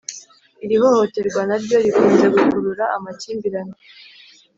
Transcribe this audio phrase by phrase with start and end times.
[0.63, 3.77] Iri hohoterwa na ryo rikunze gukurura amakimbirane